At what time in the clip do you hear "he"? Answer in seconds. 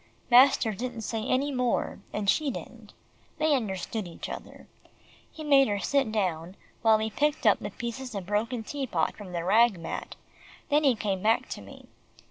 5.31-5.43, 6.97-7.11, 10.83-10.95